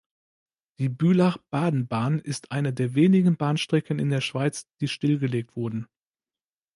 [0.79, 5.87] Die Bülach-Baden-Bahn ist eine der wenigen Bahnstrecken in der Schweiz, die stillgelegt wurden.